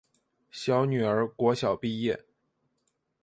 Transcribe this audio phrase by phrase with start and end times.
[0.49, 2.25] 小女儿国小毕业